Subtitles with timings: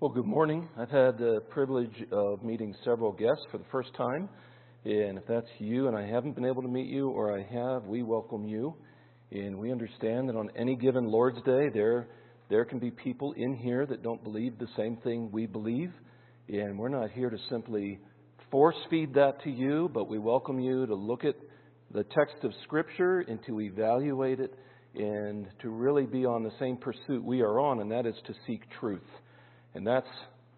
[0.00, 0.66] Well, good morning.
[0.78, 4.30] I've had the privilege of meeting several guests for the first time.
[4.86, 7.84] And if that's you and I haven't been able to meet you, or I have,
[7.84, 8.74] we welcome you.
[9.30, 12.08] And we understand that on any given Lord's Day, there,
[12.48, 15.92] there can be people in here that don't believe the same thing we believe.
[16.48, 17.98] And we're not here to simply
[18.50, 21.36] force feed that to you, but we welcome you to look at
[21.92, 24.54] the text of Scripture and to evaluate it
[24.94, 28.32] and to really be on the same pursuit we are on, and that is to
[28.46, 29.02] seek truth.
[29.74, 30.08] And that's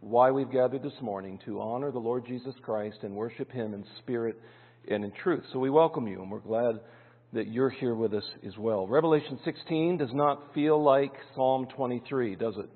[0.01, 3.85] why we've gathered this morning to honor the Lord Jesus Christ and worship Him in
[3.99, 4.41] spirit
[4.89, 5.45] and in truth.
[5.53, 6.81] So we welcome you, and we're glad
[7.35, 8.87] that you're here with us as well.
[8.87, 12.71] Revelation 16 does not feel like Psalm 23, does it?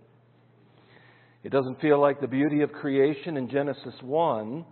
[1.42, 4.64] It doesn't feel like the beauty of creation in Genesis 1,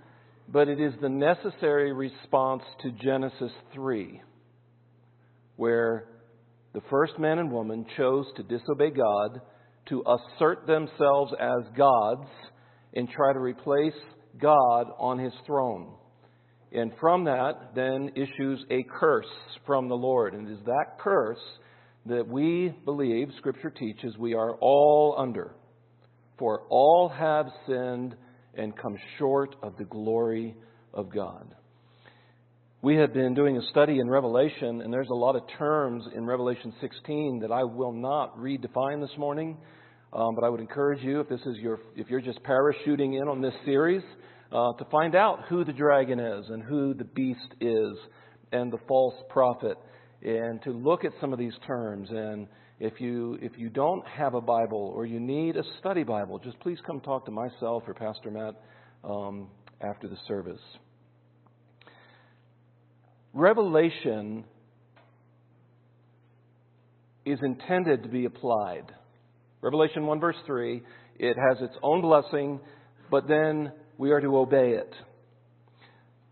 [0.49, 4.21] but it is the necessary response to Genesis 3,
[5.57, 6.05] where
[6.75, 9.41] the first man and woman chose to disobey God,
[9.87, 12.29] to assert themselves as gods,
[12.95, 13.95] and try to replace
[14.41, 15.95] God on his throne.
[16.73, 19.27] And from that, then issues a curse
[19.67, 20.35] from the Lord.
[20.35, 21.39] And it is that curse
[22.07, 25.55] that we believe, Scripture teaches, we are all under.
[26.39, 28.17] For all have sinned
[28.55, 30.55] and come short of the glory
[30.93, 31.55] of God.
[32.85, 36.27] We have been doing a study in Revelation, and there's a lot of terms in
[36.27, 39.57] Revelation 16 that I will not redefine this morning.
[40.13, 43.27] Um, but I would encourage you, if this is your, if you're just parachuting in
[43.27, 44.03] on this series,
[44.53, 47.97] uh, to find out who the dragon is and who the beast is
[48.53, 49.79] and the false prophet,
[50.21, 52.11] and to look at some of these terms.
[52.11, 52.47] And
[52.81, 56.61] if you if you don't have a Bible or you need a study Bible, just
[56.61, 58.61] please come talk to myself or Pastor Matt
[59.05, 59.49] um,
[59.81, 60.61] after the service.
[63.35, 64.45] Revelation
[67.27, 68.85] is intended to be applied.
[69.61, 70.83] Revelation 1, verse 3,
[71.19, 72.61] it has its own blessing,
[73.11, 74.95] but then we are to obey it.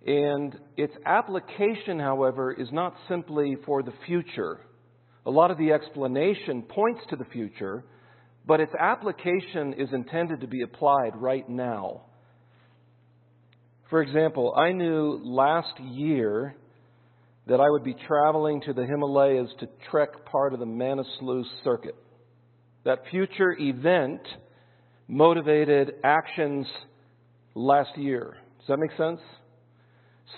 [0.06, 4.60] And its application, however, is not simply for the future.
[5.26, 7.82] A lot of the explanation points to the future,
[8.47, 12.03] but its application is intended to be applied right now.
[13.91, 16.55] For example, I knew last year
[17.47, 21.97] that I would be traveling to the Himalayas to trek part of the Manaslu circuit.
[22.84, 24.20] That future event
[25.08, 26.66] motivated actions
[27.54, 28.36] last year.
[28.58, 29.20] Does that make sense?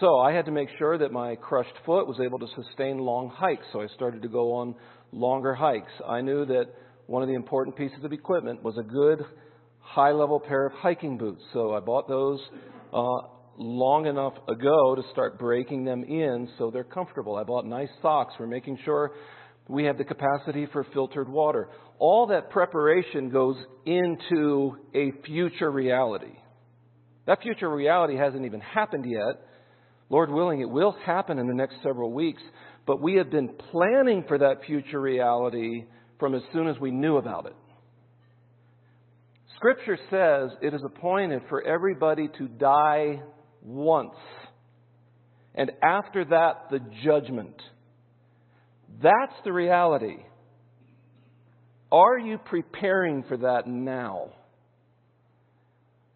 [0.01, 3.29] So I had to make sure that my crushed foot was able to sustain long
[3.29, 4.75] hikes, so I started to go on
[5.13, 5.93] longer hikes.
[6.09, 6.67] I knew that
[7.07, 9.21] one of the important pieces of equipment was a good
[9.81, 12.41] high level pair of hiking boots, so I bought those
[12.93, 13.19] uh,
[13.59, 17.37] long enough ago to start breaking them in so they're comfortable.
[17.37, 19.13] I bought nice socks We're making sure
[19.69, 21.69] we have the capacity for filtered water.
[21.99, 23.57] All that preparation goes
[23.87, 26.35] into a future reality.
[27.27, 29.41] That future reality hasn't even happened yet.
[30.11, 32.43] Lord willing, it will happen in the next several weeks,
[32.87, 35.87] but we have been planning for that future reality
[36.21, 37.55] from as soon as we knew about it.
[39.57, 43.23] Scripture says it is appointed for everybody to die
[43.65, 44.15] once,
[45.55, 47.55] and after that, the judgment.
[49.03, 50.19] That's the reality.
[51.91, 54.31] Are you preparing for that now?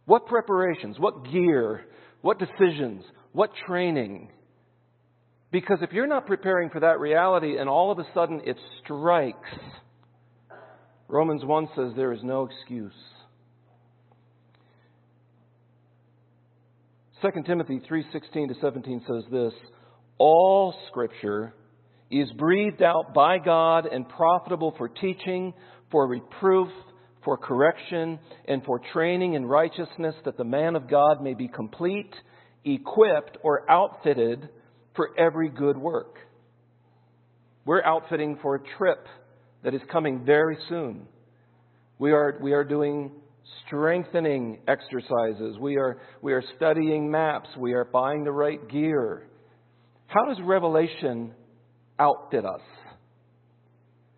[0.07, 0.99] What preparations?
[0.99, 1.85] What gear?
[2.21, 3.05] What decisions?
[3.33, 4.31] What training?
[5.51, 9.49] Because if you're not preparing for that reality and all of a sudden it strikes,
[11.09, 12.93] Romans 1 says there is no excuse.
[17.21, 19.53] 2 Timothy 3:16 to 17 says this,
[20.19, 21.53] all scripture
[22.11, 25.53] is breathed out by God and profitable for teaching,
[25.91, 26.69] for reproof,
[27.25, 32.15] for correction, and for training in righteousness, that the man of God may be complete,
[32.65, 34.49] equipped, or outfitted
[34.95, 36.17] for every good work.
[37.65, 39.07] We're outfitting for a trip
[39.65, 41.07] that is coming very soon.
[41.99, 43.11] We are, we are doing
[43.67, 45.57] strengthening exercises.
[45.59, 47.49] We are, we are studying maps.
[47.57, 49.29] We are buying the right gear.
[50.07, 51.35] How does Revelation
[51.99, 52.61] outfit us.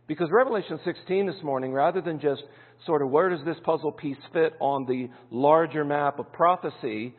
[0.06, 2.42] Because Revelation 16 this morning, rather than just
[2.86, 7.14] sort of where does this puzzle piece fit on the larger map of prophecy,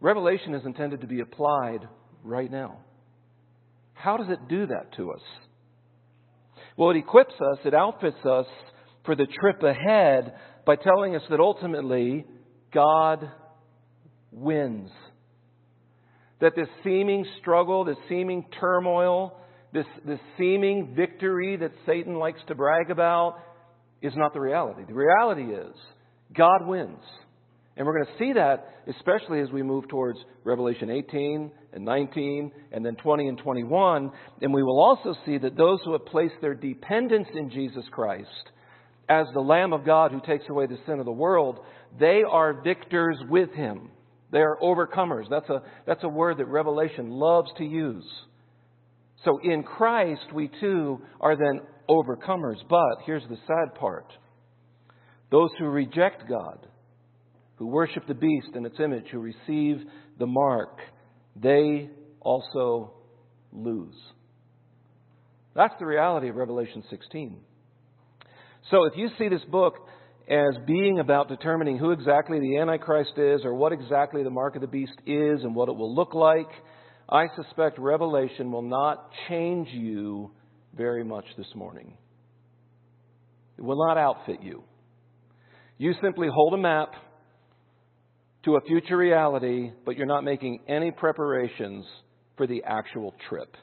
[0.00, 1.80] Revelation is intended to be applied
[2.22, 2.78] right now.
[3.94, 5.22] How does it do that to us?
[6.76, 8.46] Well, it equips us, it outfits us
[9.06, 10.34] for the trip ahead
[10.66, 12.26] by telling us that ultimately
[12.72, 13.30] God
[14.30, 14.90] wins
[16.40, 19.38] that this seeming struggle, this seeming turmoil,
[19.72, 23.38] this, this seeming victory that Satan likes to brag about
[24.02, 24.82] is not the reality.
[24.86, 25.74] The reality is
[26.36, 27.00] God wins.
[27.76, 32.52] And we're going to see that especially as we move towards Revelation 18 and 19
[32.72, 34.10] and then 20 and 21.
[34.40, 38.28] And we will also see that those who have placed their dependence in Jesus Christ
[39.08, 41.60] as the Lamb of God who takes away the sin of the world,
[41.98, 43.90] they are victors with him.
[44.32, 45.24] They are overcomers.
[45.30, 48.04] That's a, that's a word that Revelation loves to use.
[49.24, 52.56] So in Christ, we too are then overcomers.
[52.68, 54.12] But here's the sad part
[55.30, 56.66] those who reject God,
[57.56, 59.78] who worship the beast and its image, who receive
[60.18, 60.78] the mark,
[61.34, 62.92] they also
[63.52, 63.96] lose.
[65.54, 67.38] That's the reality of Revelation 16.
[68.70, 69.74] So if you see this book
[70.28, 74.60] as being about determining who exactly the Antichrist is or what exactly the mark of
[74.60, 76.48] the beast is and what it will look like,
[77.08, 80.32] I suspect Revelation will not change you
[80.76, 81.96] very much this morning.
[83.56, 84.64] It will not outfit you.
[85.78, 86.90] You simply hold a map
[88.46, 91.84] to a future reality, but you're not making any preparations
[92.36, 93.56] for the actual trip.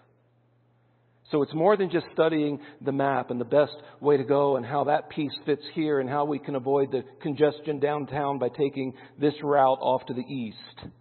[1.34, 4.64] So it's more than just studying the map and the best way to go and
[4.64, 8.94] how that piece fits here and how we can avoid the congestion downtown by taking
[9.20, 10.92] this route off to the east.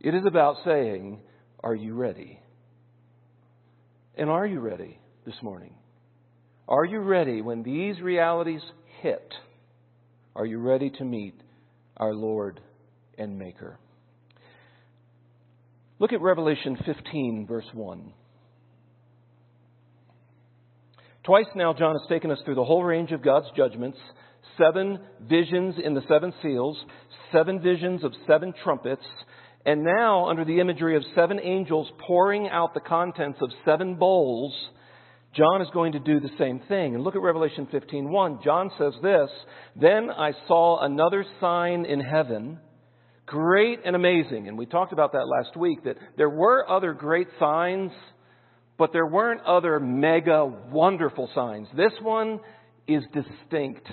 [0.00, 1.20] It is about saying,
[1.62, 2.40] Are you ready?
[4.16, 5.74] And are you ready this morning?
[6.66, 8.62] Are you ready when these realities
[9.02, 9.34] hit?
[10.34, 11.34] Are you ready to meet
[11.98, 12.58] our Lord
[13.18, 13.78] and Maker?
[15.98, 18.14] Look at Revelation 15, verse 1.
[21.22, 23.98] Twice now, John has taken us through the whole range of God's judgments
[24.56, 26.76] seven visions in the seven seals,
[27.30, 29.04] seven visions of seven trumpets,
[29.66, 34.54] and now, under the imagery of seven angels pouring out the contents of seven bowls,
[35.34, 36.94] John is going to do the same thing.
[36.94, 38.42] And look at Revelation 15:1.
[38.42, 39.30] John says this,
[39.76, 42.58] "Then I saw another sign in heaven,
[43.26, 47.28] great and amazing." And we talked about that last week that there were other great
[47.38, 47.92] signs
[48.80, 51.68] but there weren't other mega wonderful signs.
[51.76, 52.40] This one
[52.88, 53.86] is distinct.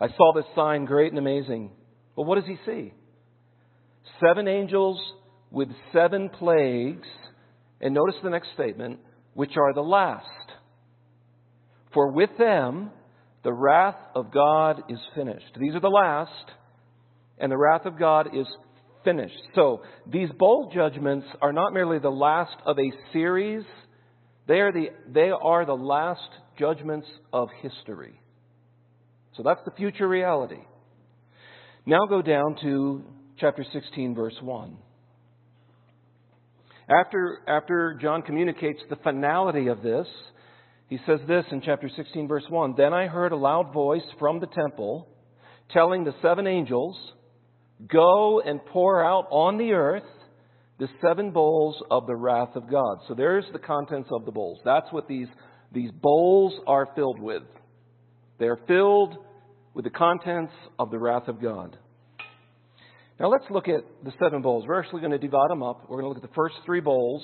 [0.00, 1.72] I saw this sign, great and amazing.
[2.14, 2.94] Well, what does he see?
[4.24, 5.00] Seven angels
[5.50, 7.08] with seven plagues,
[7.80, 9.00] and notice the next statement,
[9.32, 10.26] which are the last.
[11.92, 12.92] For with them
[13.42, 15.58] the wrath of God is finished.
[15.58, 16.52] These are the last,
[17.38, 18.46] and the wrath of God is
[19.04, 19.40] finished.
[19.54, 23.64] So these bowl judgments are not merely the last of a series,
[24.46, 26.28] they are the, they are the last
[26.58, 28.20] judgments of history.
[29.36, 30.62] So that's the future reality.
[31.86, 33.02] Now go down to
[33.38, 34.76] chapter 16, verse 1.
[36.88, 40.06] After, after John communicates the finality of this,
[40.88, 44.40] he says this in chapter 16, verse 1 Then I heard a loud voice from
[44.40, 45.08] the temple
[45.72, 46.96] telling the seven angels,
[47.88, 50.04] Go and pour out on the earth
[50.78, 52.98] the seven bowls of the wrath of God.
[53.08, 54.58] So there's the contents of the bowls.
[54.64, 55.28] That's what these,
[55.72, 57.42] these bowls are filled with.
[58.38, 59.16] They're filled
[59.72, 61.76] with the contents of the wrath of God.
[63.20, 64.64] Now let's look at the seven bowls.
[64.66, 65.82] We're actually going to divide them up.
[65.88, 67.22] We're going to look at the first three bowls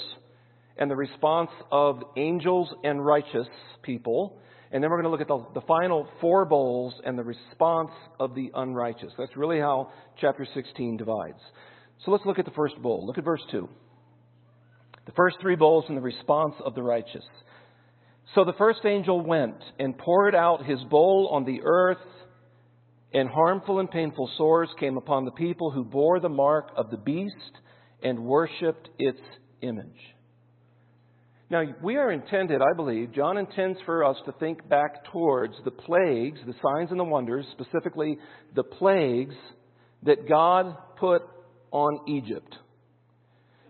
[0.76, 3.48] and the response of angels and righteous
[3.82, 4.38] people.
[4.72, 7.90] And then we're going to look at the, the final four bowls and the response
[8.20, 9.12] of the unrighteous.
[9.18, 11.40] That's really how chapter 16 divides.
[12.04, 13.04] So let's look at the first bowl.
[13.06, 13.68] Look at verse 2.
[15.06, 17.24] The first three bowls and the response of the righteous.
[18.34, 21.98] So the first angel went and poured out his bowl on the earth,
[23.12, 26.96] and harmful and painful sores came upon the people who bore the mark of the
[26.96, 27.34] beast
[28.04, 29.18] and worshipped its
[29.62, 30.14] image.
[31.50, 35.72] Now, we are intended, I believe, John intends for us to think back towards the
[35.72, 38.18] plagues, the signs and the wonders, specifically
[38.54, 39.34] the plagues
[40.04, 41.22] that God put
[41.72, 42.54] on Egypt.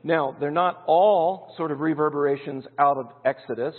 [0.04, 3.74] Now, they're not all sort of reverberations out of Exodus.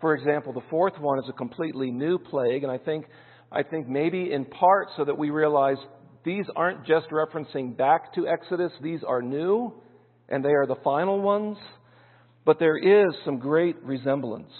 [0.00, 3.06] For example, the fourth one is a completely new plague, and I think,
[3.50, 5.78] I think maybe in part so that we realize
[6.24, 9.74] these aren't just referencing back to Exodus, these are new,
[10.28, 11.56] and they are the final ones.
[12.44, 14.52] But there is some great resemblance.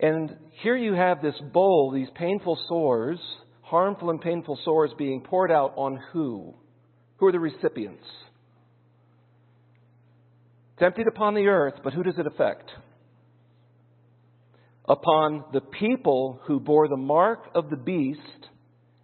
[0.00, 3.18] And here you have this bowl, these painful sores,
[3.62, 6.54] harmful and painful sores being poured out on who?
[7.16, 8.04] Who are the recipients?
[10.74, 12.70] It's emptied upon the earth, but who does it affect?
[14.88, 18.20] Upon the people who bore the mark of the beast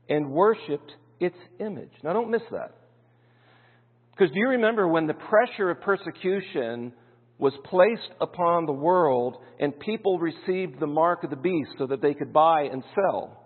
[0.08, 1.90] and worshiped its image.
[2.04, 2.74] Now don't miss that.
[4.10, 6.92] Because do you remember when the pressure of persecution
[7.42, 12.00] was placed upon the world, and people received the mark of the beast so that
[12.00, 13.44] they could buy and sell.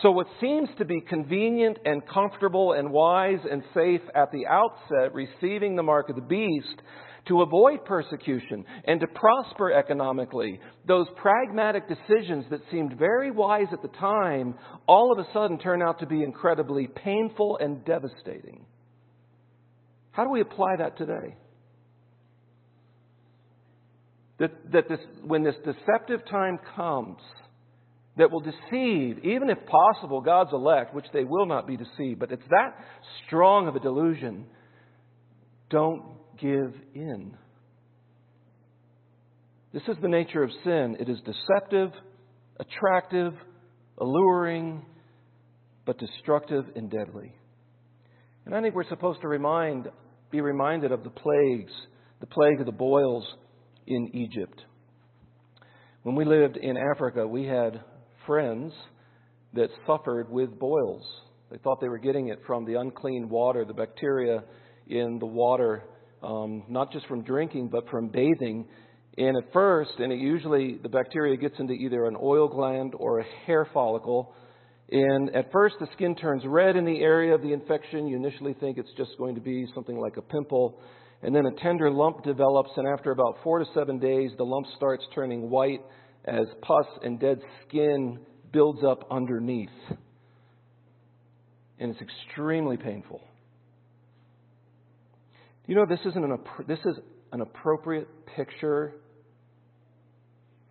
[0.00, 5.12] So, what seems to be convenient and comfortable and wise and safe at the outset,
[5.12, 6.80] receiving the mark of the beast,
[7.28, 13.82] to avoid persecution and to prosper economically, those pragmatic decisions that seemed very wise at
[13.82, 14.54] the time,
[14.88, 18.64] all of a sudden turn out to be incredibly painful and devastating.
[20.12, 21.36] How do we apply that today?
[24.42, 27.18] That, that this, when this deceptive time comes,
[28.16, 32.32] that will deceive, even if possible, God's elect, which they will not be deceived, but
[32.32, 32.74] it's that
[33.24, 34.46] strong of a delusion.
[35.70, 36.02] Don't
[36.40, 37.36] give in.
[39.72, 40.96] This is the nature of sin.
[40.98, 41.92] It is deceptive,
[42.58, 43.34] attractive,
[43.98, 44.84] alluring,
[45.86, 47.32] but destructive and deadly.
[48.44, 49.86] And I think we're supposed to remind,
[50.32, 51.72] be reminded of the plagues,
[52.18, 53.24] the plague of the boils
[53.86, 54.62] in Egypt.
[56.02, 57.80] When we lived in Africa, we had
[58.26, 58.72] friends
[59.54, 61.02] that suffered with boils.
[61.50, 64.42] They thought they were getting it from the unclean water, the bacteria
[64.88, 65.84] in the water,
[66.22, 68.66] um, not just from drinking, but from bathing.
[69.18, 73.20] And at first, and it usually the bacteria gets into either an oil gland or
[73.20, 74.34] a hair follicle.
[74.90, 78.06] And at first, the skin turns red in the area of the infection.
[78.06, 80.80] You initially think it's just going to be something like a pimple.
[81.22, 84.66] And then a tender lump develops, and after about four to seven days, the lump
[84.76, 85.80] starts turning white
[86.24, 88.18] as pus and dead skin
[88.52, 89.68] builds up underneath.
[91.78, 93.20] And it's extremely painful.
[95.66, 96.96] Do you know this, isn't an, this is
[97.32, 98.94] an appropriate picture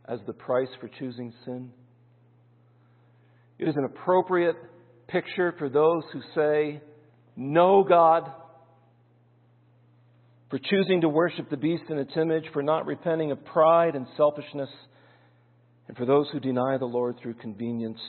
[0.07, 1.71] as the price for choosing sin?
[3.57, 4.57] It is an appropriate
[5.07, 6.81] picture for those who say,
[7.37, 8.31] No, God,
[10.51, 14.05] for choosing to worship the beast in its image, for not repenting of pride and
[14.17, 14.69] selfishness
[15.87, 17.99] and for those who deny the Lord through convenience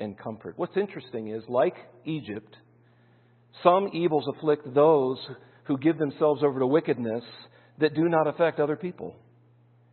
[0.00, 0.54] and comfort.
[0.56, 2.56] What's interesting is, like Egypt,
[3.62, 5.18] some evils afflict those
[5.64, 7.22] who give themselves over to wickedness
[7.78, 9.14] that do not affect other people.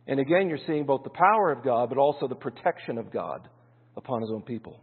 [0.08, 3.48] And again, you're seeing both the power of God, but also the protection of God
[3.96, 4.80] upon his own people.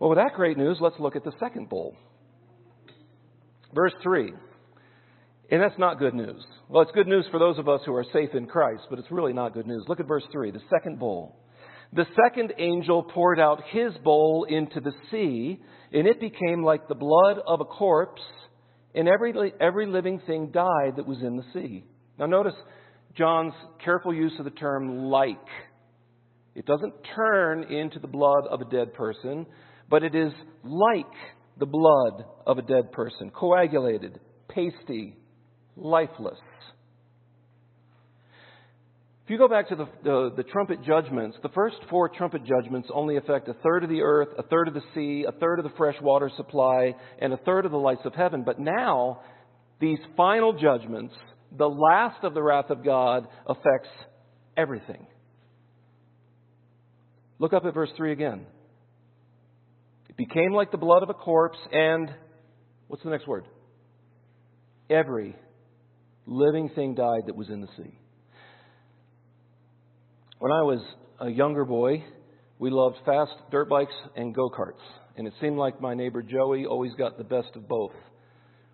[0.00, 1.96] Well, with that great news, let's look at the second bowl.
[3.72, 4.32] Verse 3.
[5.50, 6.42] And that's not good news.
[6.68, 9.10] Well, it's good news for those of us who are safe in Christ, but it's
[9.10, 9.84] really not good news.
[9.88, 11.36] Look at verse 3, the second bowl.
[11.92, 15.60] The second angel poured out his bowl into the sea,
[15.92, 18.22] and it became like the blood of a corpse,
[18.94, 21.84] and every, every living thing died that was in the sea.
[22.18, 22.54] Now, notice
[23.16, 25.36] John's careful use of the term like.
[26.54, 29.46] It doesn't turn into the blood of a dead person,
[29.90, 30.32] but it is
[30.64, 31.06] like
[31.58, 35.16] the blood of a dead person, coagulated, pasty,
[35.76, 36.38] lifeless.
[39.24, 42.90] If you go back to the, the, the, trumpet judgments, the first four trumpet judgments
[42.92, 45.64] only affect a third of the earth, a third of the sea, a third of
[45.64, 48.42] the fresh water supply, and a third of the lights of heaven.
[48.44, 49.22] But now,
[49.80, 51.14] these final judgments,
[51.56, 53.88] the last of the wrath of God, affects
[54.58, 55.06] everything.
[57.38, 58.44] Look up at verse 3 again.
[60.10, 62.10] It became like the blood of a corpse, and
[62.88, 63.46] what's the next word?
[64.90, 65.34] Every
[66.26, 67.98] living thing died that was in the sea.
[70.38, 70.80] When I was
[71.20, 72.04] a younger boy,
[72.58, 74.82] we loved fast dirt bikes and go karts.
[75.16, 77.92] And it seemed like my neighbor Joey always got the best of both.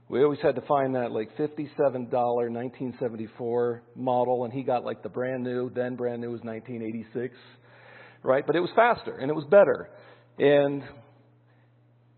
[0.08, 5.08] We always had to find that like $57 1974 model, and he got like the
[5.08, 7.36] brand new, then brand new was 1986,
[8.24, 8.44] right?
[8.44, 9.90] But it was faster and it was better.
[10.38, 10.82] And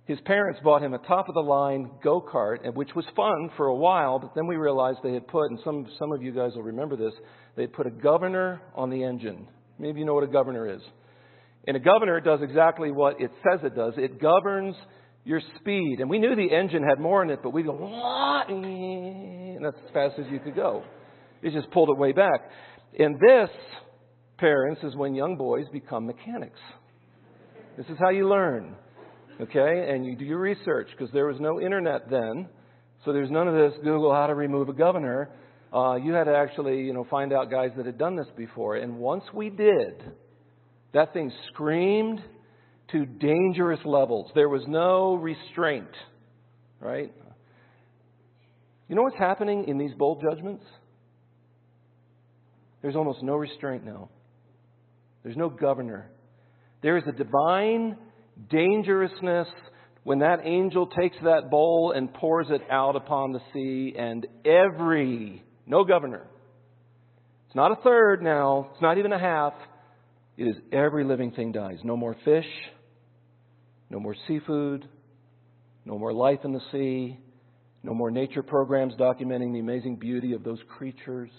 [0.04, 3.66] his parents bought him a top of the line go kart, which was fun for
[3.66, 6.52] a while, but then we realized they had put, and some, some of you guys
[6.54, 7.12] will remember this,
[7.56, 9.47] they had put a governor on the engine.
[9.78, 10.80] Maybe you know what a governor is.
[11.68, 14.75] And a governor does exactly what it says it does it governs
[15.25, 15.99] your speed.
[16.00, 17.76] And we knew the engine had more in it, but we go,
[18.49, 20.82] and that's as fast as you could go.
[21.42, 22.40] It just pulled it way back.
[22.99, 23.50] And this,
[24.38, 26.59] parents, is when young boys become mechanics.
[27.76, 28.75] This is how you learn.
[29.41, 29.89] Okay?
[29.89, 32.49] And you do your research because there was no internet then.
[33.05, 35.31] So there's none of this Google how to remove a governor.
[35.73, 38.77] Uh, you had to actually, you know, find out guys that had done this before.
[38.77, 40.03] And once we did,
[40.93, 42.21] that thing screamed
[42.93, 44.31] to dangerous levels.
[44.35, 45.89] There was no restraint,
[46.81, 47.12] right?
[48.89, 50.65] You know what's happening in these bowl judgments?
[52.83, 54.11] There's almost no restraint now.
[55.23, 56.11] There's no governor.
[56.83, 57.97] There is a divine
[58.51, 59.49] dangerousness
[60.05, 65.45] when that angel takes that bowl and pours it out upon the sea, and every,
[65.65, 66.27] no governor,
[67.47, 69.53] it's not a third now, it's not even a half,
[70.37, 71.79] it is every living thing dies.
[71.85, 72.47] No more fish,
[73.91, 74.89] no more seafood,
[75.85, 77.19] no more life in the sea,
[77.85, 81.31] no more nature programs documenting the amazing beauty of those creatures,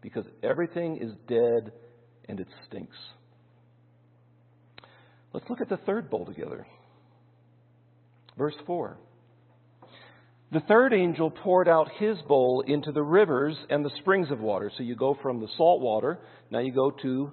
[0.00, 1.72] because everything is dead
[2.28, 2.96] and it stinks.
[5.32, 6.66] Let's look at the third bowl together.
[8.36, 8.96] Verse 4.
[10.52, 14.70] The third angel poured out his bowl into the rivers and the springs of water.
[14.76, 16.18] So you go from the salt water,
[16.50, 17.32] now you go to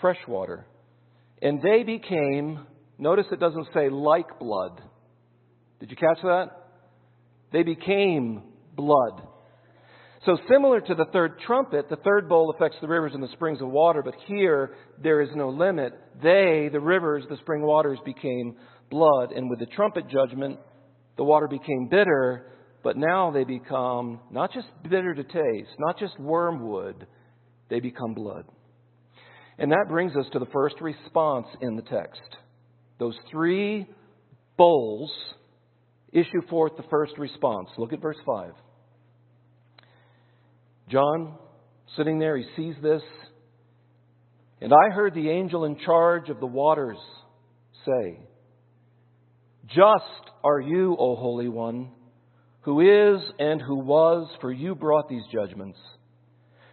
[0.00, 0.66] fresh water.
[1.42, 2.66] And they became,
[2.98, 4.80] notice it doesn't say like blood.
[5.80, 6.50] Did you catch that?
[7.52, 8.42] They became
[8.74, 9.28] blood.
[10.24, 13.60] So, similar to the third trumpet, the third bowl affects the rivers and the springs
[13.60, 15.92] of water, but here there is no limit.
[16.22, 18.54] They, the rivers, the spring waters, became
[18.88, 19.32] blood.
[19.32, 20.60] And with the trumpet judgment,
[21.16, 22.52] the water became bitter,
[22.84, 27.04] but now they become not just bitter to taste, not just wormwood,
[27.68, 28.44] they become blood.
[29.58, 32.20] And that brings us to the first response in the text.
[33.00, 33.88] Those three
[34.56, 35.10] bowls
[36.12, 37.70] issue forth the first response.
[37.76, 38.52] Look at verse 5.
[40.90, 41.36] John,
[41.96, 43.02] sitting there, he sees this.
[44.60, 46.98] And I heard the angel in charge of the waters
[47.84, 48.20] say,
[49.66, 51.90] Just are you, O Holy One,
[52.60, 55.78] who is and who was, for you brought these judgments.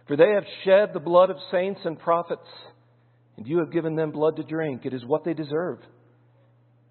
[0.06, 2.48] For they have shed the blood of saints and prophets,
[3.36, 4.84] and you have given them blood to drink.
[4.84, 5.78] It is what they deserve.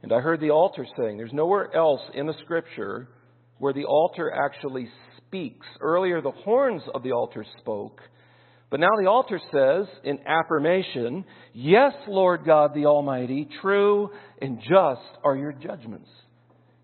[0.01, 3.07] And I heard the altar saying, There's nowhere else in the scripture
[3.57, 4.87] where the altar actually
[5.29, 5.65] speaks.
[5.79, 8.01] Earlier, the horns of the altar spoke.
[8.71, 14.09] But now the altar says in affirmation, Yes, Lord God the Almighty, true
[14.41, 16.09] and just are your judgments.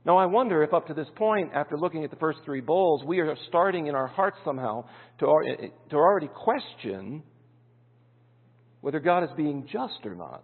[0.06, 3.04] Now, I wonder if up to this point, after looking at the first three bowls,
[3.04, 4.86] we are starting in our hearts somehow
[5.20, 5.25] to,
[5.90, 7.24] to already question
[8.82, 10.44] whether God is being just or not.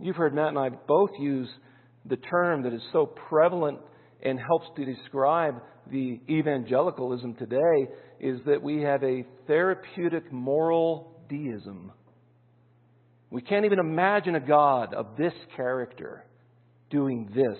[0.00, 1.48] You've heard Matt and I both use
[2.06, 3.80] the term that is so prevalent
[4.22, 7.88] and helps to describe the evangelicalism today
[8.20, 11.92] is that we have a therapeutic moral deism.
[13.30, 16.24] We can't even imagine a God of this character
[16.90, 17.58] doing this.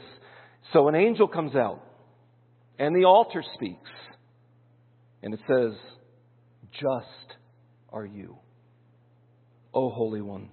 [0.73, 1.83] So an angel comes out,
[2.79, 3.91] and the altar speaks,
[5.23, 5.73] and it says,
[6.73, 7.37] Just
[7.91, 8.37] are you,
[9.75, 10.51] O Holy One.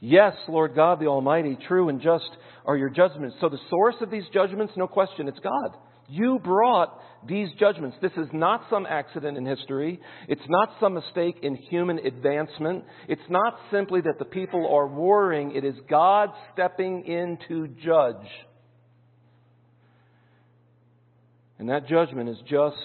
[0.00, 2.30] Yes, Lord God the Almighty, true and just
[2.64, 3.36] are your judgments.
[3.40, 5.76] So the source of these judgments, no question, it's God.
[6.10, 7.96] You brought these judgments.
[8.02, 10.00] This is not some accident in history.
[10.26, 12.84] It's not some mistake in human advancement.
[13.08, 15.54] It's not simply that the people are warring.
[15.54, 18.26] It is God stepping in to judge.
[21.58, 22.76] And that judgment is just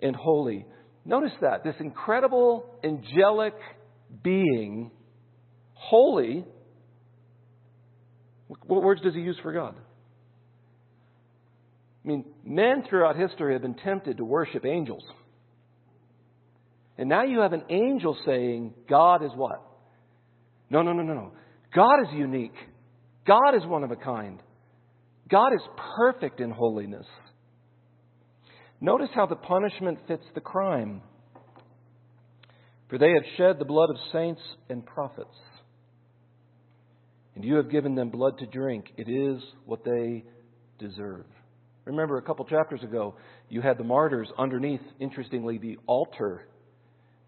[0.00, 0.66] and holy.
[1.06, 1.64] Notice that.
[1.64, 3.54] This incredible angelic
[4.22, 4.90] being,
[5.72, 6.44] holy,
[8.66, 9.76] what words does he use for God?
[12.04, 15.04] I mean, men throughout history have been tempted to worship angels.
[16.98, 19.62] And now you have an angel saying, God is what?
[20.68, 21.32] No, no, no, no, no.
[21.74, 22.54] God is unique.
[23.26, 24.40] God is one of a kind.
[25.30, 25.60] God is
[25.96, 27.06] perfect in holiness.
[28.80, 31.02] Notice how the punishment fits the crime.
[32.90, 35.34] For they have shed the blood of saints and prophets,
[37.34, 38.84] and you have given them blood to drink.
[38.98, 40.24] It is what they
[40.78, 41.24] deserve.
[41.84, 43.14] Remember, a couple chapters ago,
[43.48, 46.46] you had the martyrs underneath, interestingly, the altar.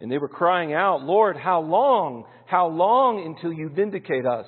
[0.01, 2.25] And they were crying out, Lord, how long?
[2.47, 4.47] How long until you vindicate us?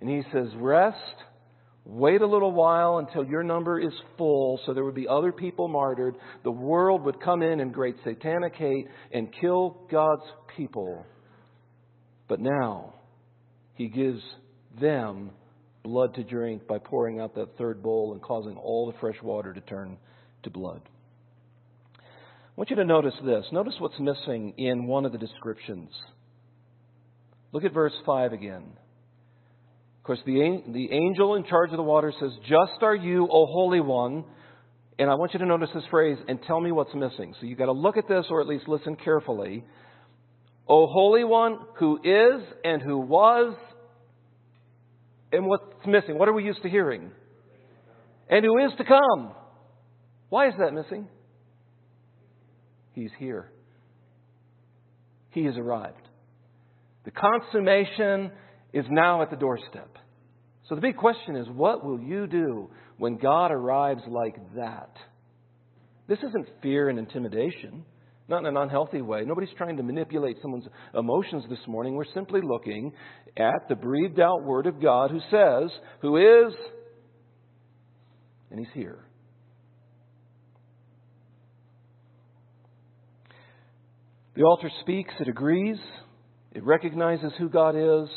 [0.00, 0.96] And he says, Rest,
[1.84, 5.68] wait a little while until your number is full, so there would be other people
[5.68, 6.16] martyred.
[6.44, 10.24] The world would come in in great satanic hate and kill God's
[10.56, 11.06] people.
[12.28, 12.94] But now,
[13.74, 14.22] he gives
[14.80, 15.30] them
[15.82, 19.52] blood to drink by pouring out that third bowl and causing all the fresh water
[19.52, 19.96] to turn
[20.44, 20.80] to blood.
[21.98, 22.00] I
[22.56, 23.44] want you to notice this.
[23.50, 25.90] Notice what's missing in one of the descriptions.
[27.52, 28.64] Look at verse 5 again.
[29.98, 33.46] Of course, the, the angel in charge of the water says, Just are you, O
[33.46, 34.24] Holy One.
[34.98, 37.34] And I want you to notice this phrase and tell me what's missing.
[37.40, 39.64] So you've got to look at this or at least listen carefully.
[40.68, 43.54] O Holy One, who is and who was
[45.32, 46.18] and what's missing?
[46.18, 47.10] What are we used to hearing?
[48.28, 49.32] And who is to come.
[50.28, 51.08] Why is that missing?
[52.92, 53.50] He's here.
[55.30, 56.08] He has arrived.
[57.04, 58.30] The consummation
[58.72, 59.96] is now at the doorstep.
[60.68, 64.90] So the big question is what will you do when God arrives like that?
[66.08, 67.84] This isn't fear and intimidation.
[68.28, 69.24] Not in an unhealthy way.
[69.26, 71.94] Nobody's trying to manipulate someone's emotions this morning.
[71.94, 72.92] We're simply looking
[73.36, 76.54] at the breathed out Word of God who says, who is,
[78.50, 79.04] and He's here.
[84.34, 85.76] The altar speaks, it agrees,
[86.52, 88.08] it recognizes who God is,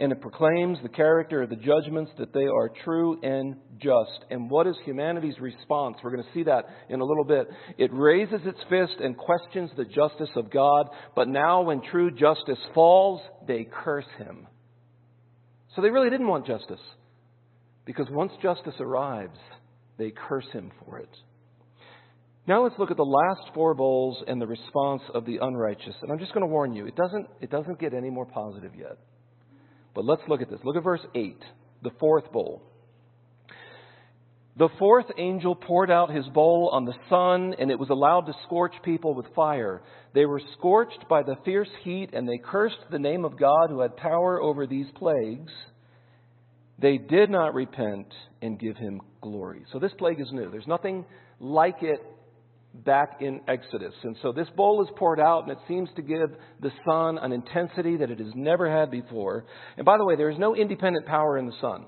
[0.00, 4.24] and it proclaims the character of the judgments that they are true and just.
[4.30, 5.96] And what is humanity's response?
[6.02, 7.46] We're going to see that in a little bit.
[7.78, 12.58] It raises its fist and questions the justice of God, but now when true justice
[12.74, 14.48] falls, they curse him.
[15.76, 16.80] So they really didn't want justice,
[17.84, 19.38] because once justice arrives,
[19.98, 21.10] they curse him for it.
[22.46, 25.94] Now let's look at the last four bowls and the response of the unrighteous.
[26.02, 28.72] And I'm just going to warn you, it doesn't, it doesn't get any more positive
[28.76, 28.98] yet.
[29.94, 30.60] But let's look at this.
[30.64, 31.36] Look at verse 8,
[31.82, 32.62] the fourth bowl.
[34.56, 38.34] The fourth angel poured out his bowl on the sun, and it was allowed to
[38.44, 39.82] scorch people with fire.
[40.14, 43.80] They were scorched by the fierce heat, and they cursed the name of God who
[43.80, 45.52] had power over these plagues.
[46.78, 48.06] They did not repent
[48.42, 49.64] and give him glory.
[49.72, 50.50] So this plague is new.
[50.50, 51.04] There's nothing
[51.40, 52.00] like it
[52.84, 53.94] back in Exodus.
[54.02, 57.32] And so this bowl is poured out, and it seems to give the sun an
[57.32, 59.44] intensity that it has never had before.
[59.76, 61.86] And by the way, there is no independent power in the sun.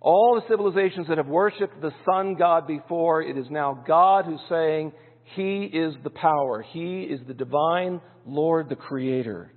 [0.00, 4.40] All the civilizations that have worshiped the sun god before, it is now God who's
[4.48, 4.92] saying,
[5.36, 6.64] He is the power.
[6.72, 9.52] He is the divine Lord, the Creator.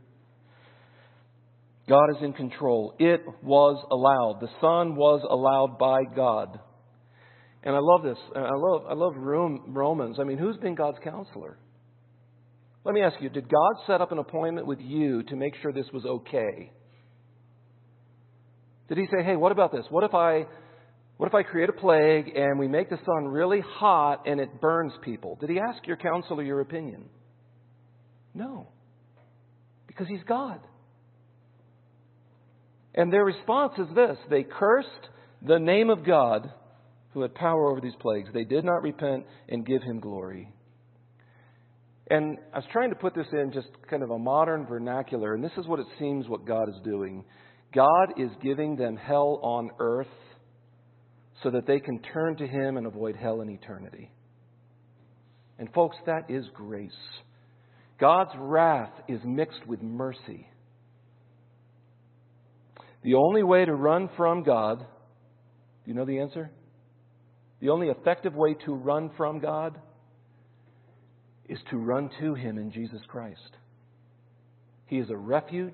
[1.87, 2.95] God is in control.
[2.99, 4.39] It was allowed.
[4.41, 6.59] The sun was allowed by God.
[7.65, 8.17] And I love this.
[8.35, 10.17] Uh, I love, I love Romans.
[10.19, 11.57] I mean, who's been God's counselor?
[12.83, 15.73] Let me ask you did God set up an appointment with you to make sure
[15.73, 16.71] this was okay?
[18.87, 19.85] Did he say, hey, what about this?
[19.89, 20.45] What if I.
[21.17, 24.59] What if I create a plague and we make the sun really hot and it
[24.59, 25.37] burns people?
[25.39, 27.05] Did he ask your counselor your opinion?
[28.33, 28.67] No.
[29.87, 30.59] Because he's God.
[32.93, 34.89] And their response is this they cursed
[35.41, 36.51] the name of God
[37.15, 38.29] who had power over these plagues.
[38.33, 40.51] They did not repent and give him glory.
[42.11, 45.43] And I was trying to put this in just kind of a modern vernacular, and
[45.43, 47.23] this is what it seems what God is doing.
[47.73, 50.07] God is giving them hell on earth
[51.41, 54.11] so that they can turn to Him and avoid hell in eternity.
[55.57, 56.91] And, folks, that is grace.
[57.97, 60.49] God's wrath is mixed with mercy.
[63.03, 64.85] The only way to run from God, do
[65.85, 66.51] you know the answer?
[67.61, 69.79] The only effective way to run from God
[71.47, 73.57] is to run to Him in Jesus Christ.
[74.87, 75.73] He is a refuge.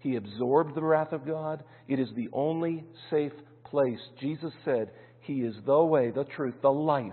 [0.00, 1.64] He absorbed the wrath of God.
[1.88, 3.32] It is the only safe
[3.64, 3.98] place.
[4.20, 7.12] Jesus said, He is the way, the truth, the life.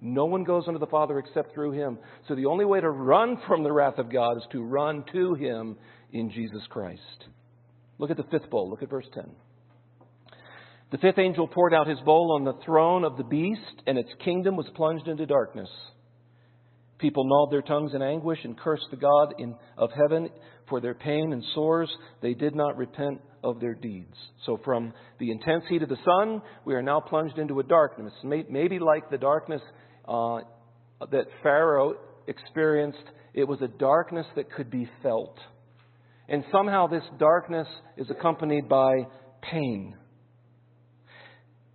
[0.00, 1.98] No one goes unto the Father except through Him.
[2.26, 5.34] So the only way to run from the wrath of God is to run to
[5.34, 5.76] Him
[6.12, 7.00] in Jesus Christ.
[7.98, 8.70] Look at the fifth bowl.
[8.70, 9.30] Look at verse 10.
[10.90, 14.10] The fifth angel poured out his bowl on the throne of the beast, and its
[14.24, 15.68] kingdom was plunged into darkness.
[16.98, 20.28] People gnawed their tongues in anguish and cursed the God in, of heaven
[20.68, 21.90] for their pain and sores.
[22.20, 24.14] They did not repent of their deeds.
[24.44, 28.12] So, from the intense heat of the sun, we are now plunged into a darkness,
[28.24, 29.62] maybe like the darkness
[30.06, 30.40] uh,
[31.10, 31.94] that Pharaoh
[32.26, 32.98] experienced.
[33.32, 35.38] It was a darkness that could be felt.
[36.28, 39.06] And somehow this darkness is accompanied by
[39.40, 39.96] pain.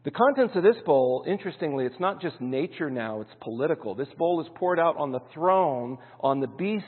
[0.05, 3.95] The contents of this bowl, interestingly, it's not just nature now, it's political.
[3.95, 6.87] This bowl is poured out on the throne, on the beast's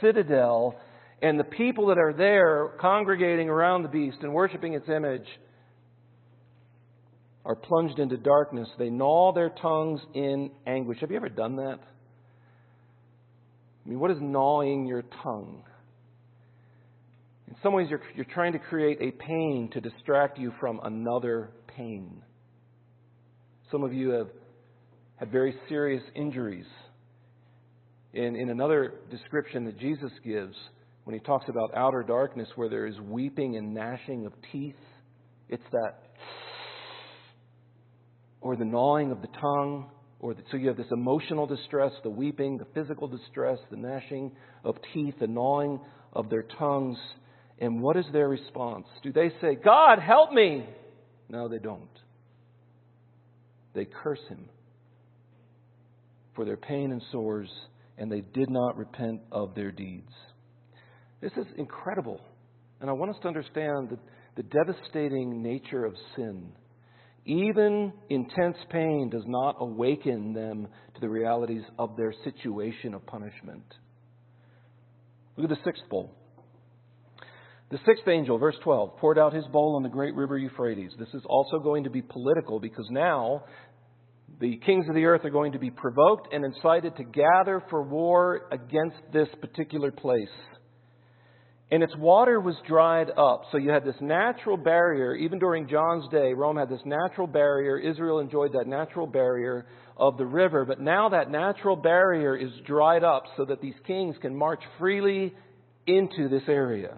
[0.00, 0.74] citadel,
[1.22, 5.26] and the people that are there congregating around the beast and worshiping its image
[7.44, 8.68] are plunged into darkness.
[8.76, 10.98] They gnaw their tongues in anguish.
[11.00, 11.78] Have you ever done that?
[13.86, 15.62] I mean, what is gnawing your tongue?
[17.46, 21.50] In some ways, you're, you're trying to create a pain to distract you from another
[21.68, 22.22] pain.
[23.70, 24.28] Some of you have
[25.16, 26.64] had very serious injuries.
[28.14, 30.56] In, in another description that Jesus gives,
[31.04, 34.74] when he talks about outer darkness where there is weeping and gnashing of teeth,
[35.50, 36.02] it's that,
[38.40, 42.10] or the gnawing of the tongue, or the, so you have this emotional distress, the
[42.10, 44.32] weeping, the physical distress, the gnashing
[44.64, 45.78] of teeth, the gnawing
[46.14, 46.96] of their tongues.
[47.58, 48.86] And what is their response?
[49.02, 50.66] Do they say, God, help me?
[51.28, 51.88] No, they don't
[53.78, 54.48] they curse him
[56.34, 57.48] for their pain and sores,
[57.96, 60.10] and they did not repent of their deeds.
[61.20, 62.20] This is incredible.
[62.80, 63.98] And I want us to understand the,
[64.36, 66.52] the devastating nature of sin.
[67.24, 73.64] Even intense pain does not awaken them to the realities of their situation of punishment.
[75.36, 76.18] Look at the sixth bowl.
[77.70, 80.92] The sixth angel, verse 12, poured out his bowl on the great river Euphrates.
[80.98, 83.44] This is also going to be political because now
[84.40, 87.82] the kings of the earth are going to be provoked and incited to gather for
[87.82, 90.28] war against this particular place.
[91.70, 93.42] And its water was dried up.
[93.52, 95.14] So you had this natural barrier.
[95.14, 97.76] Even during John's day, Rome had this natural barrier.
[97.78, 100.64] Israel enjoyed that natural barrier of the river.
[100.64, 105.34] But now that natural barrier is dried up so that these kings can march freely
[105.86, 106.96] into this area.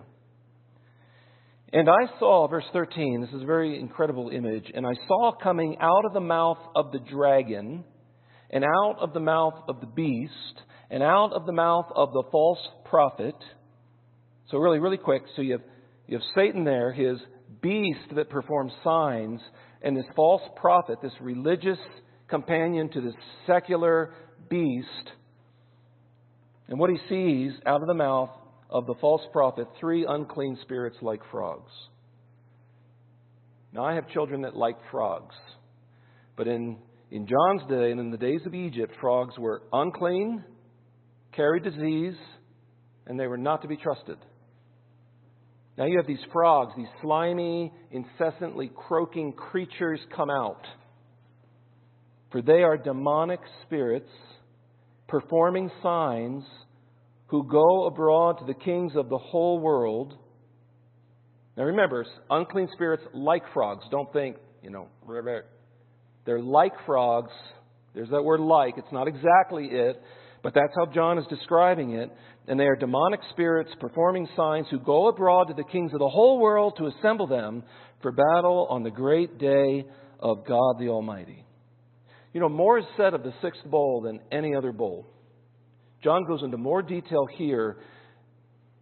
[1.73, 5.77] And I saw, verse 13, this is a very incredible image, and I saw coming
[5.81, 7.85] out of the mouth of the dragon,
[8.51, 12.25] and out of the mouth of the beast, and out of the mouth of the
[12.33, 13.37] false prophet.
[14.51, 15.61] So, really, really quick, so you have,
[16.09, 17.19] you have Satan there, his
[17.63, 19.41] beast that performs signs,
[19.81, 21.79] and this false prophet, this religious
[22.29, 23.15] companion to this
[23.47, 24.13] secular
[24.49, 24.87] beast.
[26.67, 28.31] And what he sees out of the mouth
[28.71, 31.71] of the false prophet three unclean spirits like frogs.
[33.73, 35.35] Now, I have children that like frogs.
[36.37, 36.79] But in,
[37.11, 40.45] in John's day and in the days of Egypt, frogs were unclean,
[41.33, 42.15] carried disease,
[43.07, 44.17] and they were not to be trusted.
[45.77, 50.65] Now you have these frogs, these slimy, incessantly croaking creatures come out.
[52.33, 54.11] For they are demonic spirits
[55.09, 56.45] performing signs
[57.31, 60.15] who go abroad to the kings of the whole world.
[61.57, 63.85] Now remember, unclean spirits like frogs.
[63.91, 64.89] Don't think, you know,
[66.27, 67.31] they're like frogs.
[67.95, 68.75] There's that word like.
[68.79, 70.03] It's not exactly it,
[70.43, 72.11] but that's how John is describing it.
[72.49, 76.09] And they are demonic spirits performing signs who go abroad to the kings of the
[76.09, 77.63] whole world to assemble them
[78.03, 79.85] for battle on the great day
[80.19, 81.45] of God the Almighty.
[82.33, 85.07] You know, more is said of the sixth bowl than any other bowl.
[86.03, 87.77] John goes into more detail here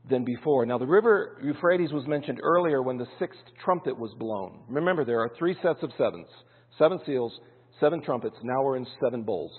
[0.08, 0.64] than before.
[0.66, 4.60] Now, the river Euphrates was mentioned earlier when the sixth trumpet was blown.
[4.68, 6.28] Remember, there are three sets of sevens
[6.78, 7.32] seven seals,
[7.80, 8.36] seven trumpets.
[8.42, 9.52] Now we're in seven bowls.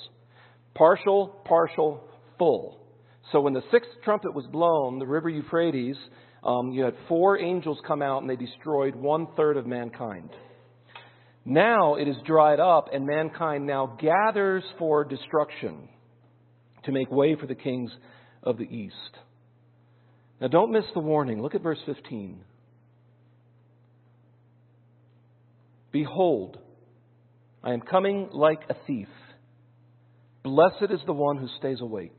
[0.74, 2.02] Partial, partial,
[2.38, 2.80] full.
[3.32, 5.98] So when the sixth trumpet was blown, the river Euphrates,
[6.44, 10.30] um, you had four angels come out and they destroyed one third of mankind.
[11.44, 15.90] Now it is dried up, and mankind now gathers for destruction
[16.86, 17.92] to make way for the kings
[18.44, 19.18] of the east.
[20.42, 21.42] Now, don't miss the warning.
[21.42, 22.40] Look at verse 15.
[25.92, 26.58] Behold,
[27.64, 29.08] I am coming like a thief.
[30.44, 32.18] Blessed is the one who stays awake,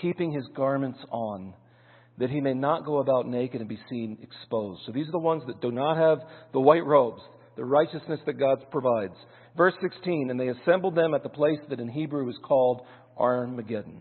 [0.00, 1.52] keeping his garments on,
[2.18, 4.80] that he may not go about naked and be seen exposed.
[4.86, 7.20] So these are the ones that do not have the white robes,
[7.56, 9.14] the righteousness that God provides.
[9.56, 12.82] Verse 16, and they assembled them at the place that in Hebrew is called
[13.16, 14.00] Armageddon.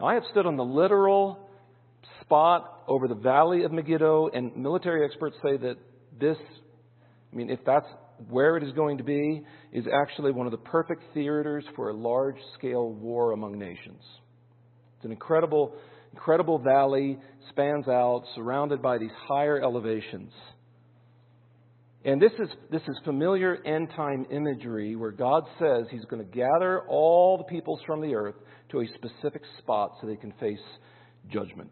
[0.00, 1.48] Now, I have stood on the literal
[2.20, 5.76] spot over the valley of Megiddo, and military experts say that
[6.18, 6.36] this,
[7.32, 7.86] I mean, if that's
[8.28, 11.94] where it is going to be, is actually one of the perfect theaters for a
[11.94, 14.02] large scale war among nations.
[14.96, 15.74] It's an incredible,
[16.12, 17.18] incredible valley,
[17.50, 20.32] spans out, surrounded by these higher elevations.
[22.04, 26.30] And this is, this is familiar end time imagery where God says He's going to
[26.30, 28.34] gather all the peoples from the earth
[28.70, 30.58] to a specific spot so they can face
[31.30, 31.70] judgment.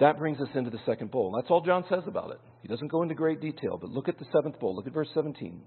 [0.00, 1.34] That brings us into the second bowl.
[1.36, 2.40] That's all John says about it.
[2.62, 4.74] He doesn't go into great detail, but look at the seventh bowl.
[4.74, 5.60] Look at verse 17.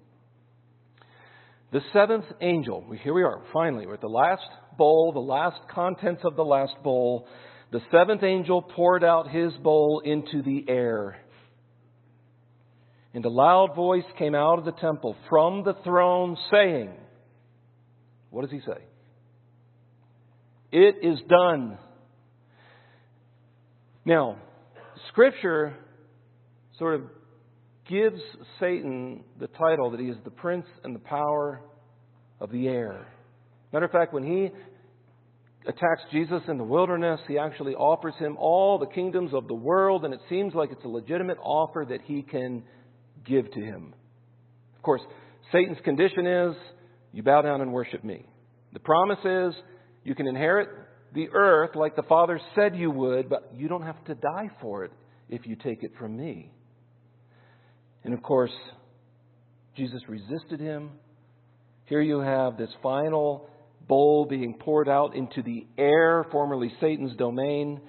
[1.72, 4.44] The seventh angel, here we are, finally, we're at the last
[4.78, 7.28] bowl, the last contents of the last bowl.
[7.72, 11.18] The seventh angel poured out his bowl into the air.
[13.14, 16.92] And a loud voice came out of the temple from the throne saying,
[18.30, 18.82] What does he say?
[20.72, 21.78] It is done.
[24.06, 24.38] Now,
[25.10, 25.76] Scripture
[26.80, 27.02] sort of
[27.90, 28.22] gives
[28.60, 31.62] Satan the title that he is the prince and the power
[32.40, 33.06] of the air.
[33.74, 34.50] Matter of fact, when he
[35.68, 40.06] attacks Jesus in the wilderness, he actually offers him all the kingdoms of the world,
[40.06, 42.64] and it seems like it's a legitimate offer that he can
[43.26, 43.94] give to him.
[44.76, 45.02] Of course,
[45.52, 46.56] Satan's condition is
[47.12, 48.26] you bow down and worship me.
[48.74, 49.54] The promise is
[50.04, 50.70] you can inherit
[51.14, 54.86] the earth like the Father said you would, but you don't have to die for
[54.86, 54.92] it
[55.30, 56.52] if you take it from me.
[58.04, 58.52] And of course,
[59.76, 60.92] Jesus resisted him.
[61.86, 63.50] Here you have this final
[63.88, 67.82] bowl being poured out into the air, formerly Satan's domain.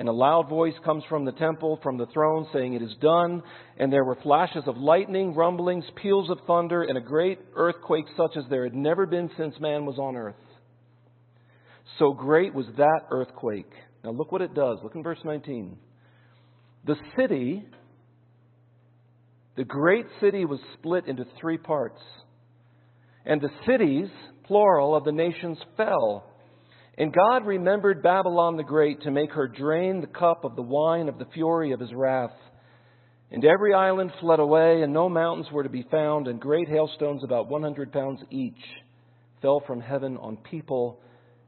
[0.00, 3.42] And a loud voice comes from the temple, from the throne, saying, It is done.
[3.76, 8.38] And there were flashes of lightning, rumblings, peals of thunder, and a great earthquake such
[8.38, 10.42] as there had never been since man was on earth.
[11.98, 13.70] So great was that earthquake.
[14.02, 14.78] Now look what it does.
[14.82, 15.76] Look in verse 19.
[16.86, 17.66] The city,
[19.58, 22.00] the great city, was split into three parts.
[23.26, 24.08] And the cities,
[24.44, 26.29] plural, of the nations fell.
[27.00, 31.08] And God remembered Babylon the Great to make her drain the cup of the wine
[31.08, 32.36] of the fury of his wrath.
[33.30, 37.24] And every island fled away, and no mountains were to be found, and great hailstones,
[37.24, 38.62] about 100 pounds each,
[39.40, 41.00] fell from heaven on people,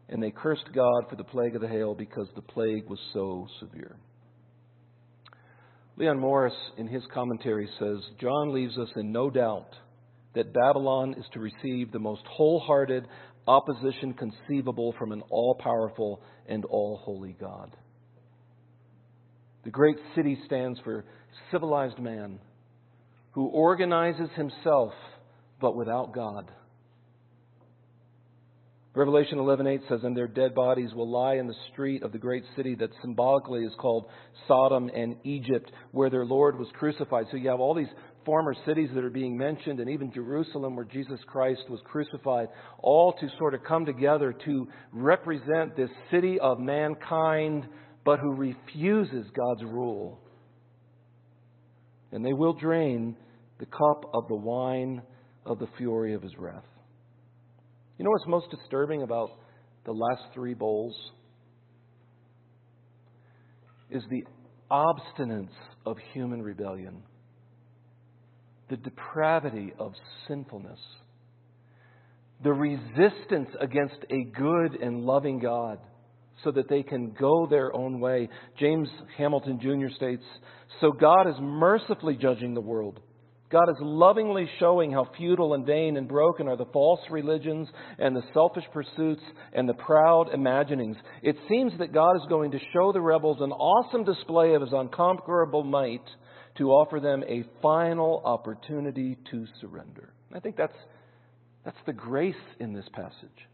[0.09, 3.47] and they cursed God for the plague of the hail because the plague was so
[3.61, 3.97] severe.
[5.99, 9.69] Leon Morris, in his commentary, says John leaves us in no doubt
[10.35, 13.07] that Babylon is to receive the most wholehearted
[13.47, 17.77] opposition conceivable from an all powerful and all holy God.
[19.65, 21.05] The great city stands for
[21.51, 22.39] civilized man
[23.33, 24.93] who organizes himself
[25.61, 26.51] but without God.
[28.95, 32.45] Revelation 11:8 says, "And their dead bodies will lie in the street of the great
[32.57, 34.07] city that symbolically is called
[34.47, 37.93] Sodom and Egypt, where their Lord was crucified." So you have all these
[38.25, 43.13] former cities that are being mentioned, and even Jerusalem, where Jesus Christ was crucified, all
[43.15, 47.67] to sort of come together to represent this city of mankind,
[48.05, 50.21] but who refuses God's rule.
[52.11, 53.17] And they will drain
[53.59, 55.03] the cup of the wine
[55.47, 56.65] of the fury of his wrath.
[57.99, 59.31] You know what's most disturbing about
[59.85, 60.95] the last three bowls?
[63.91, 64.25] Is the
[64.71, 65.53] obstinance
[65.85, 67.03] of human rebellion
[68.73, 69.93] the depravity of
[70.27, 70.79] sinfulness,
[72.43, 75.79] the resistance against a good and loving God
[76.43, 78.31] so that they can go their own way.
[78.59, 79.95] James Hamilton Jr.
[79.95, 80.23] states
[80.81, 82.99] So God is mercifully judging the world.
[83.51, 88.17] God is lovingly showing how futile and vain and broken are the false religions and
[88.17, 89.21] the selfish pursuits
[89.53, 90.97] and the proud imaginings.
[91.23, 94.73] It seems that God is going to show the rebels an awesome display of his
[94.73, 96.01] unconquerable might
[96.59, 100.13] to offer them a final opportunity to surrender.
[100.35, 100.77] I think that's,
[101.65, 103.49] that's the grace in this passage.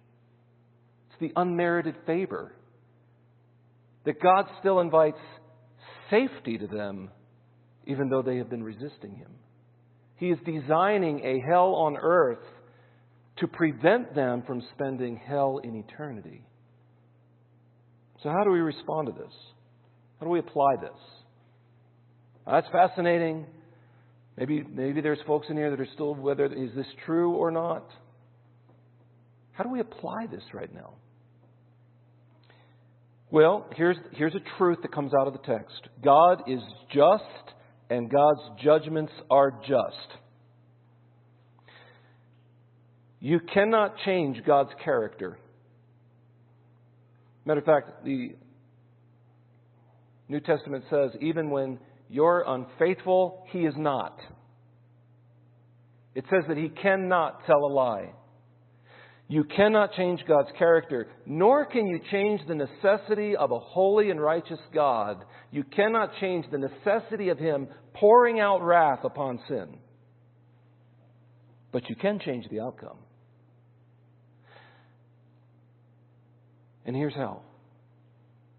[1.11, 2.53] It's the unmerited favor
[4.05, 5.19] that God still invites
[6.11, 7.11] safety to them,
[7.87, 9.33] even though they have been resisting Him.
[10.17, 12.39] He is designing a hell on earth
[13.39, 16.43] to prevent them from spending hell in eternity.
[18.23, 19.33] So, how do we respond to this?
[20.19, 20.99] How do we apply this?
[22.51, 23.47] That's fascinating.
[24.39, 27.87] Maybe, maybe there's folks in here that are still, whether is this true or not?
[29.53, 30.95] How do we apply this right now?
[33.31, 36.61] Well, here's, here's a truth that comes out of the text God is
[36.95, 37.25] just,
[37.91, 40.19] and God's judgments are just.
[43.21, 45.39] You cannot change God's character.
[47.45, 48.37] Matter of fact, the
[50.29, 53.44] New Testament says even when you're unfaithful.
[53.51, 54.18] He is not.
[56.14, 58.12] It says that he cannot tell a lie.
[59.31, 64.18] You cannot change God's character, nor can you change the necessity of a holy and
[64.18, 65.23] righteous God.
[65.51, 69.79] You cannot change the necessity of Him pouring out wrath upon sin.
[71.73, 72.97] But you can change the outcome.
[76.87, 77.42] And here's how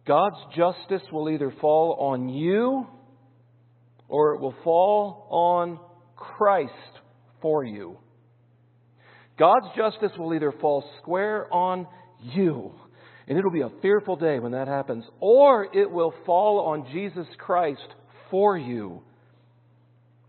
[0.05, 2.85] God's justice will either fall on you
[4.09, 5.79] or it will fall on
[6.15, 6.73] Christ
[7.41, 7.97] for you.
[9.37, 11.87] God's justice will either fall square on
[12.21, 12.73] you,
[13.27, 17.27] and it'll be a fearful day when that happens, or it will fall on Jesus
[17.37, 17.87] Christ
[18.29, 19.01] for you.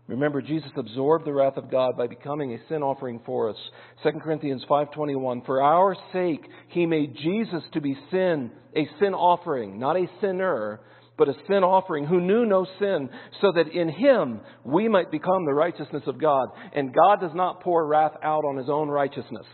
[0.07, 3.55] Remember Jesus absorbed the wrath of God by becoming a sin offering for us.
[4.03, 9.79] 2 Corinthians 5:21 For our sake he made Jesus to be sin, a sin offering,
[9.79, 10.81] not a sinner,
[11.21, 13.07] but a sin offering who knew no sin,
[13.41, 16.47] so that in him we might become the righteousness of God.
[16.73, 19.45] And God does not pour wrath out on his own righteousness.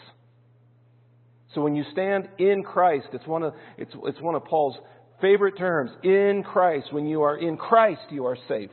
[1.54, 4.78] So when you stand in Christ, it's one of, it's, it's one of Paul's
[5.20, 5.92] favorite terms.
[6.04, 6.94] In Christ.
[6.94, 8.72] When you are in Christ, you are safe.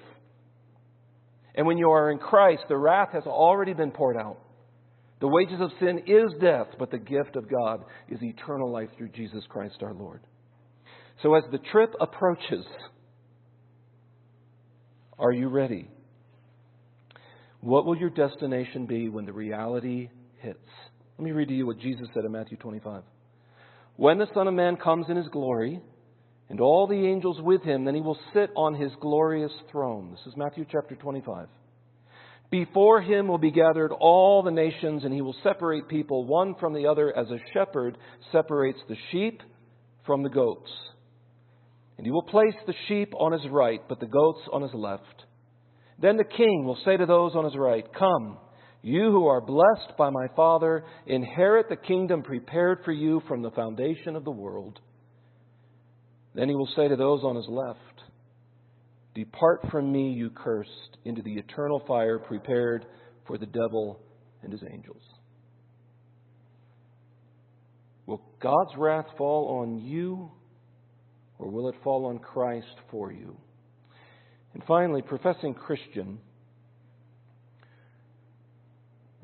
[1.56, 4.38] And when you are in Christ, the wrath has already been poured out.
[5.20, 9.08] The wages of sin is death, but the gift of God is eternal life through
[9.08, 10.20] Jesus Christ our Lord.
[11.22, 12.64] So as the trip approaches,
[15.18, 15.88] are you ready?
[17.60, 20.58] What will your destination be when the reality hits?
[21.18, 23.02] Let me read to you what Jesus said in Matthew 25.
[23.96, 25.80] When the Son of Man comes in his glory,
[26.48, 27.84] and all the angels with him.
[27.84, 30.10] Then he will sit on his glorious throne.
[30.10, 31.48] This is Matthew chapter 25.
[32.50, 36.74] Before him will be gathered all the nations, and he will separate people one from
[36.74, 37.98] the other as a shepherd
[38.30, 39.42] separates the sheep
[40.06, 40.70] from the goats.
[41.96, 45.24] And he will place the sheep on his right, but the goats on his left.
[46.00, 48.38] Then the king will say to those on his right, Come,
[48.82, 53.52] you who are blessed by my Father, inherit the kingdom prepared for you from the
[53.52, 54.80] foundation of the world.
[56.34, 57.78] Then he will say to those on his left,
[59.14, 62.84] Depart from me, you cursed, into the eternal fire prepared
[63.26, 64.00] for the devil
[64.42, 65.02] and his angels.
[68.06, 70.30] Will God's wrath fall on you,
[71.38, 73.36] or will it fall on Christ for you?
[74.54, 76.18] And finally, professing Christian,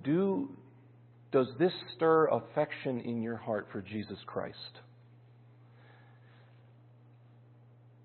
[0.03, 0.51] do,
[1.31, 4.57] does this stir affection in your heart for Jesus Christ?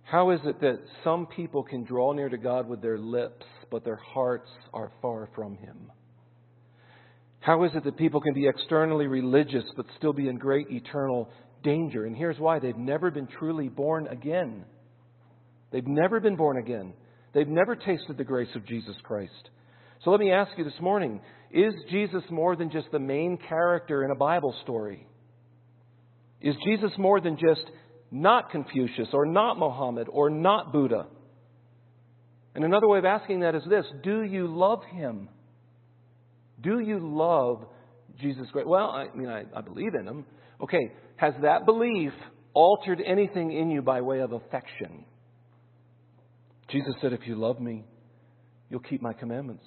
[0.03, 3.83] How is it that some people can draw near to God with their lips, but
[3.83, 5.91] their hearts are far from Him?
[7.39, 11.29] How is it that people can be externally religious but still be in great eternal
[11.65, 12.05] danger?
[12.05, 14.63] And here's why they've never been truly born again.
[15.71, 16.93] They've never been born again.
[17.33, 19.49] They've never tasted the grace of Jesus Christ.
[20.05, 21.19] So let me ask you this morning
[21.51, 25.05] is Jesus more than just the main character in a Bible story?
[26.41, 27.65] Is Jesus more than just
[28.11, 31.07] not Confucius or not Mohammed or not Buddha?
[32.53, 35.27] And another way of asking that is this Do you love him?
[36.61, 37.65] Do you love
[38.19, 38.67] Jesus Christ?
[38.67, 40.25] Well, I mean, I, I believe in him.
[40.61, 42.11] Okay, has that belief
[42.53, 45.05] altered anything in you by way of affection?
[46.69, 47.83] Jesus said, If you love me,
[48.69, 49.63] you'll keep my commandments.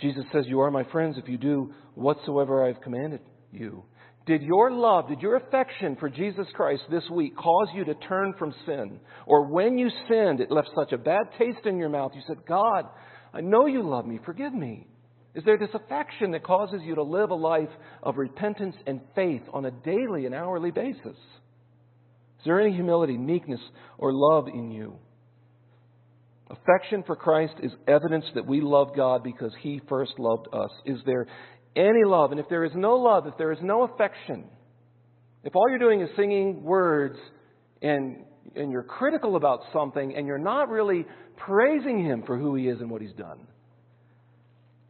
[0.00, 3.20] Jesus says, You are my friends if you do whatsoever I have commanded
[3.52, 3.84] you.
[4.26, 8.34] Did your love, did your affection for Jesus Christ this week cause you to turn
[8.38, 9.00] from sin?
[9.26, 12.46] Or when you sinned, it left such a bad taste in your mouth, you said,
[12.46, 12.84] God,
[13.32, 14.86] I know you love me, forgive me.
[15.34, 17.68] Is there this affection that causes you to live a life
[18.02, 21.04] of repentance and faith on a daily and hourly basis?
[21.04, 23.60] Is there any humility, meekness,
[23.98, 24.96] or love in you?
[26.50, 30.70] Affection for Christ is evidence that we love God because He first loved us.
[30.84, 31.28] Is there
[31.76, 32.32] any love?
[32.32, 34.46] And if there is no love, if there is no affection,
[35.44, 37.16] if all you're doing is singing words
[37.82, 38.24] and,
[38.56, 41.06] and you're critical about something and you're not really
[41.36, 43.46] praising Him for who He is and what He's done,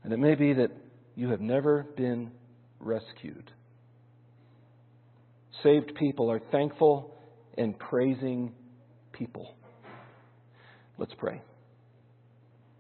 [0.03, 0.71] and it may be that
[1.15, 2.31] you have never been
[2.79, 3.51] rescued.
[5.63, 7.15] Saved people are thankful
[7.59, 8.53] and praising
[9.13, 9.55] people.
[10.99, 11.43] Let's pray.